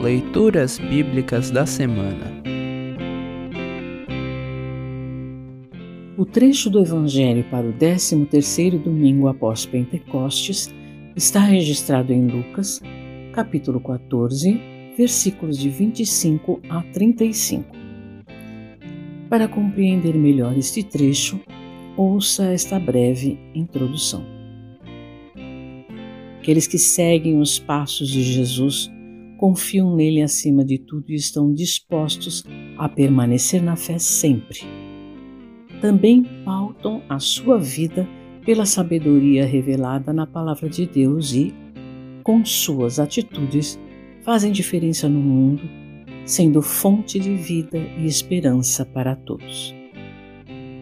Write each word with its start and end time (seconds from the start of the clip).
Leituras 0.00 0.78
Bíblicas 0.78 1.50
da 1.50 1.66
Semana. 1.66 2.32
O 6.16 6.24
trecho 6.24 6.70
do 6.70 6.80
Evangelho 6.80 7.44
para 7.50 7.66
o 7.66 7.72
13º 7.74 8.82
domingo 8.82 9.28
após 9.28 9.66
Pentecostes 9.66 10.74
está 11.14 11.40
registrado 11.40 12.14
em 12.14 12.26
Lucas, 12.26 12.80
capítulo 13.34 13.78
14, 13.78 14.58
versículos 14.96 15.58
de 15.58 15.68
25 15.68 16.62
a 16.70 16.80
35. 16.94 17.66
Para 19.28 19.46
compreender 19.48 20.14
melhor 20.14 20.56
este 20.56 20.82
trecho, 20.82 21.38
ouça 21.94 22.46
esta 22.46 22.80
breve 22.80 23.38
introdução. 23.54 24.24
Aqueles 26.38 26.66
que 26.66 26.78
seguem 26.78 27.38
os 27.38 27.58
passos 27.58 28.08
de 28.08 28.22
Jesus 28.22 28.90
confiam 29.40 29.96
nele 29.96 30.20
acima 30.20 30.62
de 30.62 30.76
tudo 30.76 31.06
e 31.08 31.14
estão 31.14 31.50
dispostos 31.50 32.44
a 32.76 32.86
permanecer 32.90 33.62
na 33.62 33.74
fé 33.74 33.98
sempre. 33.98 34.60
Também 35.80 36.22
pautam 36.44 37.00
a 37.08 37.18
sua 37.18 37.58
vida 37.58 38.06
pela 38.44 38.66
sabedoria 38.66 39.46
revelada 39.46 40.12
na 40.12 40.26
palavra 40.26 40.68
de 40.68 40.84
Deus 40.84 41.32
e, 41.32 41.54
com 42.22 42.44
suas 42.44 43.00
atitudes, 43.00 43.80
fazem 44.22 44.52
diferença 44.52 45.08
no 45.08 45.20
mundo, 45.20 45.62
sendo 46.26 46.60
fonte 46.60 47.18
de 47.18 47.34
vida 47.34 47.78
e 47.78 48.04
esperança 48.04 48.84
para 48.84 49.16
todos. 49.16 49.74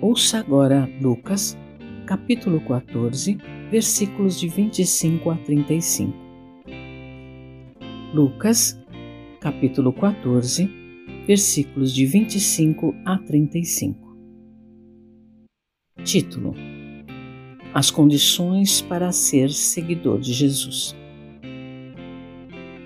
Ouça 0.00 0.38
agora 0.38 0.88
Lucas, 0.98 1.58
capítulo 2.06 2.58
14, 2.62 3.36
versículos 3.70 4.40
de 4.40 4.48
25 4.48 5.30
a 5.30 5.36
35. 5.36 6.25
Lucas, 8.16 8.82
capítulo 9.42 9.92
14, 9.92 10.70
versículos 11.26 11.94
de 11.94 12.06
25 12.06 12.94
a 13.04 13.18
35. 13.18 14.16
Título: 16.02 16.54
As 17.74 17.90
condições 17.90 18.80
para 18.80 19.12
ser 19.12 19.50
seguidor 19.50 20.18
de 20.18 20.32
Jesus. 20.32 20.96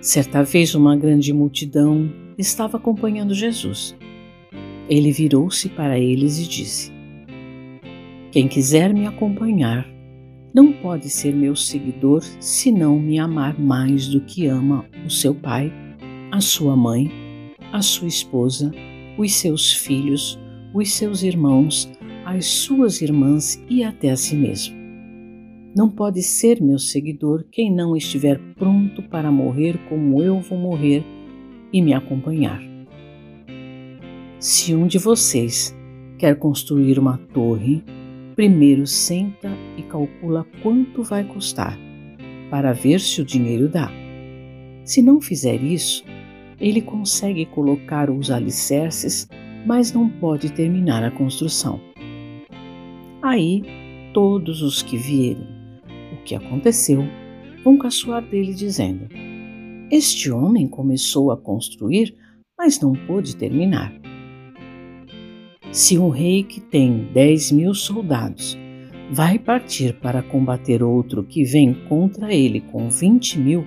Certa 0.00 0.42
vez, 0.42 0.74
uma 0.74 0.96
grande 0.96 1.32
multidão 1.32 2.12
estava 2.36 2.78
acompanhando 2.78 3.32
Jesus. 3.32 3.94
Ele 4.88 5.12
virou-se 5.12 5.68
para 5.68 5.96
eles 5.96 6.40
e 6.40 6.48
disse: 6.48 6.90
Quem 8.32 8.48
quiser 8.48 8.92
me 8.92 9.06
acompanhar, 9.06 9.88
não 10.52 10.72
pode 10.72 11.08
ser 11.08 11.34
meu 11.34 11.54
seguidor 11.54 12.22
se 12.40 12.72
não 12.72 12.98
me 12.98 13.18
amar 13.18 13.58
mais 13.58 14.08
do 14.08 14.20
que 14.20 14.46
ama 14.46 14.84
o 15.06 15.10
seu 15.10 15.34
pai, 15.34 15.72
a 16.30 16.40
sua 16.40 16.76
mãe, 16.76 17.10
a 17.72 17.80
sua 17.80 18.08
esposa, 18.08 18.72
os 19.16 19.32
seus 19.34 19.72
filhos, 19.72 20.38
os 20.74 20.92
seus 20.92 21.22
irmãos, 21.22 21.90
as 22.24 22.46
suas 22.46 23.00
irmãs 23.00 23.62
e 23.68 23.84
até 23.84 24.10
a 24.10 24.16
si 24.16 24.34
mesmo. 24.34 24.80
Não 25.74 25.88
pode 25.88 26.20
ser 26.22 26.60
meu 26.60 26.80
seguidor 26.80 27.44
quem 27.50 27.72
não 27.72 27.96
estiver 27.96 28.40
pronto 28.56 29.02
para 29.02 29.30
morrer 29.30 29.78
como 29.88 30.20
eu 30.20 30.40
vou 30.40 30.58
morrer 30.58 31.04
e 31.72 31.80
me 31.80 31.94
acompanhar. 31.94 32.60
Se 34.40 34.74
um 34.74 34.86
de 34.86 34.98
vocês 34.98 35.76
quer 36.18 36.36
construir 36.36 36.98
uma 36.98 37.18
torre, 37.32 37.84
primeiro 38.40 38.86
senta 38.86 39.50
e 39.76 39.82
calcula 39.82 40.46
quanto 40.62 41.02
vai 41.02 41.22
custar, 41.24 41.78
para 42.50 42.72
ver 42.72 42.98
se 42.98 43.20
o 43.20 43.24
dinheiro 43.24 43.68
dá. 43.68 43.92
Se 44.82 45.02
não 45.02 45.20
fizer 45.20 45.62
isso, 45.62 46.02
ele 46.58 46.80
consegue 46.80 47.44
colocar 47.44 48.08
os 48.08 48.30
alicerces, 48.30 49.28
mas 49.66 49.92
não 49.92 50.08
pode 50.08 50.50
terminar 50.54 51.04
a 51.04 51.10
construção. 51.10 51.78
Aí, 53.20 53.62
todos 54.14 54.62
os 54.62 54.82
que 54.82 54.96
vierem 54.96 55.46
que 56.24 56.34
aconteceu, 56.34 57.04
vão 57.62 57.76
caçoar 57.76 58.22
dele, 58.22 58.54
dizendo: 58.54 59.06
Este 59.90 60.30
homem 60.30 60.66
começou 60.66 61.30
a 61.30 61.36
construir, 61.36 62.16
mas 62.56 62.80
não 62.80 62.94
pôde 63.06 63.36
terminar. 63.36 63.99
Se 65.72 65.96
um 65.96 66.08
rei 66.08 66.42
que 66.42 66.60
tem 66.60 67.08
dez 67.14 67.52
mil 67.52 67.72
soldados 67.74 68.58
vai 69.12 69.38
partir 69.38 69.94
para 69.94 70.20
combater 70.20 70.82
outro 70.82 71.22
que 71.22 71.44
vem 71.44 71.74
contra 71.88 72.34
ele 72.34 72.60
com 72.60 72.90
vinte 72.90 73.38
mil, 73.38 73.64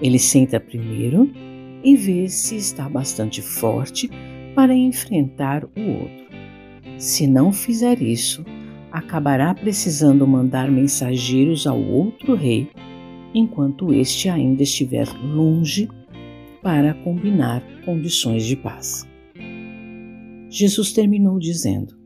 ele 0.00 0.18
senta 0.18 0.58
primeiro 0.58 1.30
e 1.82 1.94
vê 1.94 2.26
se 2.26 2.56
está 2.56 2.88
bastante 2.88 3.42
forte 3.42 4.08
para 4.54 4.74
enfrentar 4.74 5.64
o 5.64 5.90
outro. 5.90 6.24
Se 6.96 7.26
não 7.26 7.52
fizer 7.52 8.00
isso, 8.00 8.42
acabará 8.90 9.54
precisando 9.54 10.26
mandar 10.26 10.70
mensageiros 10.70 11.66
ao 11.66 11.78
outro 11.78 12.34
rei, 12.34 12.66
enquanto 13.34 13.92
este 13.92 14.30
ainda 14.30 14.62
estiver 14.62 15.06
longe, 15.22 15.86
para 16.62 16.94
combinar 16.94 17.62
condições 17.84 18.46
de 18.46 18.56
paz. 18.56 19.06
Jesus 20.56 20.92
terminou 20.92 21.36
dizendo: 21.36 21.98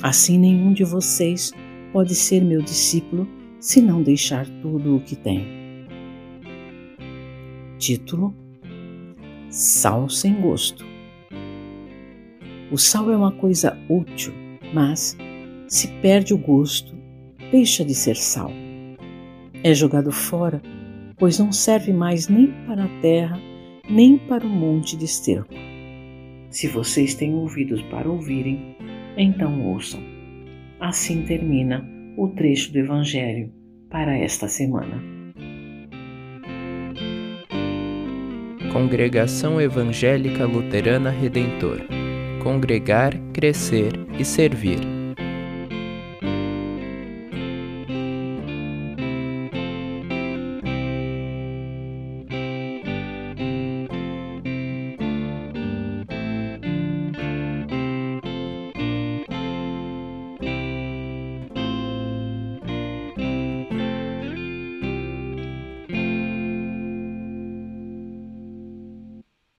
Assim 0.00 0.38
nenhum 0.38 0.72
de 0.72 0.84
vocês 0.84 1.52
pode 1.92 2.14
ser 2.14 2.40
meu 2.44 2.62
discípulo 2.62 3.26
se 3.58 3.82
não 3.82 4.00
deixar 4.00 4.46
tudo 4.62 4.94
o 4.94 5.00
que 5.00 5.16
tem. 5.16 5.44
Título: 7.78 8.32
Sal 9.50 10.08
sem 10.08 10.40
gosto. 10.40 10.86
O 12.70 12.78
sal 12.78 13.10
é 13.10 13.16
uma 13.16 13.32
coisa 13.32 13.76
útil, 13.88 14.32
mas 14.72 15.16
se 15.66 15.88
perde 16.00 16.32
o 16.32 16.38
gosto, 16.38 16.94
deixa 17.50 17.84
de 17.84 17.96
ser 17.96 18.14
sal. 18.14 18.52
É 19.64 19.74
jogado 19.74 20.12
fora, 20.12 20.62
pois 21.18 21.40
não 21.40 21.50
serve 21.50 21.92
mais 21.92 22.28
nem 22.28 22.52
para 22.68 22.84
a 22.84 23.00
terra, 23.00 23.36
nem 23.90 24.16
para 24.16 24.46
o 24.46 24.48
monte 24.48 24.96
de 24.96 25.06
esterco. 25.06 25.65
Se 26.56 26.68
vocês 26.68 27.14
têm 27.14 27.34
ouvidos 27.34 27.82
para 27.82 28.10
ouvirem, 28.10 28.74
então 29.14 29.60
ouçam. 29.60 30.00
Assim 30.80 31.20
termina 31.20 31.86
o 32.16 32.28
trecho 32.28 32.72
do 32.72 32.78
Evangelho 32.78 33.52
para 33.90 34.16
esta 34.16 34.48
semana. 34.48 35.02
Congregação 38.72 39.60
Evangélica 39.60 40.46
Luterana 40.46 41.10
Redentor 41.10 41.82
Congregar, 42.42 43.12
Crescer 43.34 43.92
e 44.18 44.24
Servir. 44.24 44.95